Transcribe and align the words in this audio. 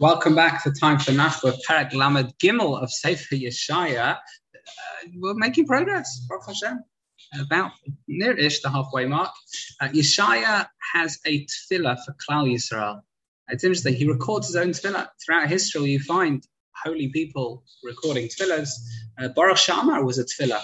Welcome 0.00 0.34
back 0.34 0.62
to 0.62 0.72
Time 0.72 0.98
for 0.98 1.12
Nachma, 1.12 1.54
Parak 1.68 1.92
Lamed 1.92 2.32
Gimel 2.42 2.82
of 2.82 2.90
Sefer 2.90 3.34
Yeshaya. 3.34 4.14
Uh, 4.14 5.08
we're 5.18 5.34
making 5.34 5.66
progress, 5.66 6.24
Baruch 6.26 6.46
Hashem, 6.46 6.82
about 7.38 7.72
near-ish 8.08 8.62
the 8.62 8.70
halfway 8.70 9.04
mark. 9.04 9.28
Uh, 9.78 9.88
Yeshaya 9.88 10.66
has 10.94 11.18
a 11.26 11.44
tefillah 11.44 11.98
for 12.02 12.14
Klal 12.14 12.50
Yisrael. 12.50 13.02
It's 13.48 13.62
interesting. 13.62 13.92
He 13.92 14.08
records 14.08 14.46
his 14.46 14.56
own 14.56 14.70
tefillah. 14.70 15.08
Throughout 15.22 15.50
history, 15.50 15.90
you 15.90 16.00
find 16.00 16.42
holy 16.82 17.10
people 17.10 17.64
recording 17.84 18.28
tefillahs. 18.28 18.70
Uh, 19.20 19.28
Baruch 19.28 19.58
She'amar 19.58 20.02
was 20.02 20.18
a 20.18 20.24
tefillah 20.24 20.62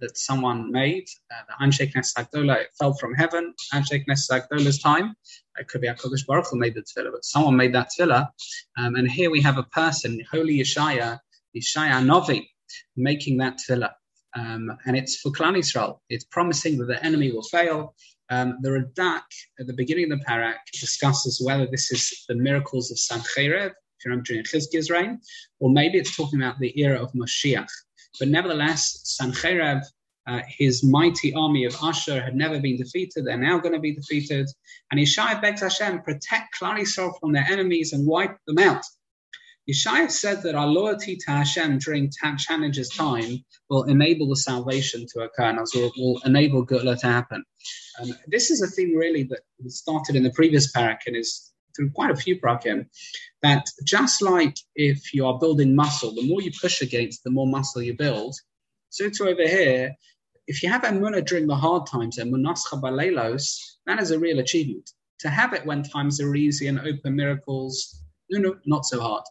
that 0.00 0.16
someone 0.16 0.70
made. 0.70 1.04
Uh, 1.30 1.42
the 1.48 1.64
Anshe 1.64 1.92
Knesset 1.92 2.28
HaGedola, 2.30 2.62
it 2.62 2.68
fell 2.78 2.94
from 2.94 3.14
heaven. 3.14 3.54
Anshe 3.74 4.04
Knesset 4.04 4.48
HaGedola's 4.50 4.78
time. 4.78 5.14
It 5.58 5.68
could 5.68 5.80
be 5.80 5.88
HaKadosh 5.88 6.26
Baruch 6.26 6.46
who 6.50 6.58
made 6.58 6.74
the 6.74 6.82
tefillah, 6.82 7.12
but 7.12 7.24
someone 7.24 7.56
made 7.56 7.74
that 7.74 7.88
tefillah. 7.98 8.28
Um, 8.78 8.94
and 8.96 9.10
here 9.10 9.30
we 9.30 9.40
have 9.42 9.58
a 9.58 9.64
person, 9.64 10.20
Holy 10.30 10.58
Yeshaya, 10.58 11.18
Yeshaya 11.56 12.04
Novi, 12.04 12.50
making 12.96 13.38
that 13.38 13.58
tefillah. 13.58 13.92
Um, 14.34 14.76
and 14.86 14.96
it's 14.96 15.16
for 15.20 15.30
Klal 15.30 15.56
Yisrael. 15.56 15.98
It's 16.08 16.24
promising 16.24 16.78
that 16.78 16.86
the 16.86 17.04
enemy 17.04 17.32
will 17.32 17.42
fail. 17.42 17.94
Um, 18.30 18.58
the 18.62 18.70
Radak 18.70 19.22
at 19.60 19.66
the 19.66 19.74
beginning 19.74 20.10
of 20.10 20.18
the 20.18 20.24
parak 20.24 20.56
discusses 20.72 21.42
whether 21.44 21.66
this 21.66 21.92
is 21.92 22.24
the 22.28 22.34
miracles 22.34 22.90
of 22.90 22.96
Sancherev, 22.96 23.66
if 23.66 24.04
you 24.04 24.10
remember 24.10 24.24
during 24.24 24.44
Chizkiah's 24.44 24.88
reign, 24.88 25.20
or 25.60 25.70
maybe 25.70 25.98
it's 25.98 26.16
talking 26.16 26.40
about 26.40 26.58
the 26.58 26.72
era 26.80 26.98
of 26.98 27.12
Mashiach. 27.12 27.68
But 28.18 28.28
nevertheless, 28.28 29.18
Sancheirav, 29.20 29.82
uh, 30.26 30.40
his 30.46 30.84
mighty 30.84 31.34
army 31.34 31.64
of 31.64 31.76
Ashur 31.82 32.20
had 32.20 32.36
never 32.36 32.60
been 32.60 32.76
defeated. 32.76 33.24
They're 33.24 33.36
now 33.36 33.58
going 33.58 33.74
to 33.74 33.80
be 33.80 33.94
defeated. 33.94 34.48
And 34.90 35.00
Yeshaya 35.00 35.40
begs 35.40 35.62
Hashem, 35.62 36.02
protect 36.02 36.54
Klal 36.60 37.12
from 37.20 37.32
their 37.32 37.46
enemies 37.48 37.92
and 37.92 38.06
wipe 38.06 38.36
them 38.46 38.58
out. 38.58 38.84
Yeshaya 39.70 40.10
said 40.10 40.42
that 40.42 40.54
our 40.56 40.66
loyalty 40.66 41.16
to 41.16 41.30
Hashem 41.30 41.78
during 41.78 42.10
challenges 42.38 42.88
time 42.88 43.44
will 43.70 43.84
enable 43.84 44.28
the 44.28 44.36
salvation 44.36 45.06
to 45.14 45.20
occur 45.20 45.50
and 45.50 45.60
will, 45.74 45.92
will 45.96 46.20
enable 46.24 46.66
Geula 46.66 46.98
to 47.00 47.06
happen. 47.06 47.44
This 48.26 48.50
is 48.50 48.60
a 48.60 48.66
theme 48.66 48.96
really 48.96 49.22
that 49.24 49.40
started 49.68 50.16
in 50.16 50.24
the 50.24 50.32
previous 50.32 50.72
parak 50.72 50.98
and 51.06 51.16
is 51.16 51.51
through 51.74 51.90
quite 51.90 52.10
a 52.10 52.16
few 52.16 52.40
prakim, 52.40 52.86
that 53.42 53.66
just 53.84 54.22
like 54.22 54.56
if 54.74 55.12
you 55.14 55.26
are 55.26 55.38
building 55.38 55.74
muscle, 55.74 56.14
the 56.14 56.26
more 56.28 56.42
you 56.42 56.52
push 56.60 56.80
against, 56.80 57.24
the 57.24 57.30
more 57.30 57.46
muscle 57.46 57.82
you 57.82 57.96
build. 57.96 58.34
So 58.90 59.08
to 59.08 59.28
over 59.28 59.46
here, 59.46 59.94
if 60.46 60.62
you 60.62 60.68
have 60.68 60.82
emunah 60.82 61.24
during 61.24 61.46
the 61.46 61.56
hard 61.56 61.86
times, 61.86 62.18
emunascha 62.18 62.80
baleilos, 62.80 63.58
that 63.86 64.00
is 64.00 64.10
a 64.10 64.18
real 64.18 64.38
achievement. 64.38 64.90
To 65.20 65.30
have 65.30 65.52
it 65.52 65.64
when 65.64 65.82
times 65.82 66.20
are 66.20 66.34
easy 66.34 66.66
and 66.66 66.80
open 66.80 67.16
miracles, 67.16 68.02
no, 68.30 68.40
no, 68.40 68.56
not 68.66 68.84
so 68.84 69.00
hard. 69.00 69.24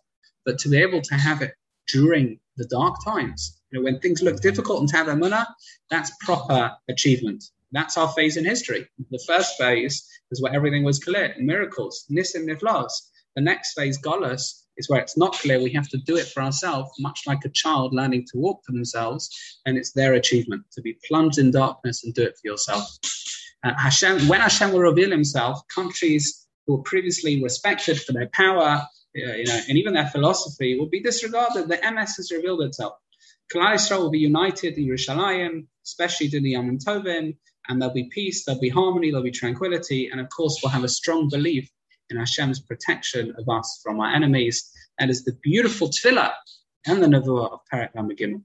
But 0.46 0.58
to 0.60 0.70
be 0.70 0.78
able 0.78 1.02
to 1.02 1.16
have 1.16 1.42
it 1.42 1.54
during 1.88 2.40
the 2.58 2.66
dark 2.66 2.96
times, 3.04 3.62
you 3.70 3.80
know, 3.80 3.84
when 3.84 4.00
things 4.00 4.22
look 4.22 4.42
difficult 4.42 4.80
and 4.80 4.90
to 4.90 4.98
have 4.98 5.08
emunah, 5.08 5.46
that's 5.90 6.12
proper 6.22 6.72
achievement. 6.90 7.44
That's 7.72 7.98
our 7.98 8.10
phase 8.10 8.38
in 8.38 8.46
history. 8.46 8.88
The 9.10 9.24
first 9.26 9.58
phase 9.58 10.08
is 10.32 10.42
where 10.42 10.54
everything 10.54 10.84
was 10.84 11.00
clear, 11.00 11.36
miracles, 11.40 12.06
nisim 12.12 12.48
niflas. 12.48 12.92
The 13.36 13.42
next 13.42 13.74
phase, 13.74 13.98
Golas, 13.98 14.64
is 14.78 14.90
where 14.90 15.00
it's 15.00 15.18
not 15.18 15.34
clear. 15.34 15.62
We 15.62 15.72
have 15.74 15.88
to 15.90 15.98
do 15.98 16.18
it 16.18 16.28
for 16.28 16.44
ourselves, 16.44 16.92
much 17.00 17.22
like 17.28 17.46
a 17.46 17.50
child 17.50 17.94
learning 17.94 18.26
to 18.32 18.38
walk 18.38 18.62
for 18.66 18.74
themselves, 18.74 19.30
and 19.66 19.78
it's 19.78 19.94
their 19.94 20.14
achievement 20.14 20.64
to 20.74 20.82
be 20.82 20.98
plunged 21.08 21.38
in 21.38 21.52
darkness 21.52 22.04
and 22.04 22.14
do 22.14 22.24
it 22.24 22.38
for 22.42 22.48
yourself. 22.48 22.86
Uh, 23.64 23.74
Hashem, 23.78 24.28
when 24.28 24.42
Hashem 24.42 24.72
will 24.72 24.80
reveal 24.80 25.12
Himself, 25.12 25.62
countries 25.74 26.48
who 26.66 26.76
were 26.78 26.84
previously 26.84 27.42
respected 27.42 28.02
for 28.02 28.12
their 28.12 28.28
power, 28.34 28.82
uh, 29.18 29.34
you 29.34 29.46
know, 29.46 29.60
and 29.68 29.78
even 29.78 29.94
their 29.94 30.08
philosophy 30.08 30.80
will 30.80 30.90
be 30.90 31.02
disregarded. 31.02 31.68
The 31.68 31.78
emes 31.78 32.18
has 32.18 32.32
revealed 32.32 32.64
itself. 32.64 32.94
Klal 33.54 33.74
Yisrael 33.74 34.00
will 34.00 34.10
be 34.10 34.20
united 34.20 34.78
in 34.78 34.88
Yerushalayim, 34.88 35.68
especially 35.86 36.28
during 36.28 36.44
the 36.44 36.52
Yom 36.52 36.78
Tovim, 36.78 37.36
and 37.68 37.82
there'll 37.82 37.94
be 37.94 38.10
peace, 38.12 38.46
there'll 38.46 38.62
be 38.62 38.70
harmony, 38.70 39.12
there'll 39.12 39.24
be 39.24 39.32
tranquility, 39.32 40.10
and 40.10 40.22
of 40.22 40.30
course, 40.30 40.60
we'll 40.62 40.72
have 40.72 40.84
a 40.84 40.90
strong 40.90 41.30
belief 41.30 41.70
in 42.10 42.18
Hashem's 42.18 42.60
protection 42.60 43.34
of 43.38 43.50
us 43.50 43.80
from 43.84 44.00
our 44.00 44.14
enemies. 44.14 44.72
That 45.00 45.10
is 45.10 45.24
the 45.24 45.34
beautiful 45.42 45.90
tefillah 45.90 46.34
and 46.86 47.04
the 47.04 47.08
nevuah 47.08 47.54
of 47.54 47.60
Parak 47.72 47.90
Lamed 47.96 48.18
Gimel. 48.18 48.40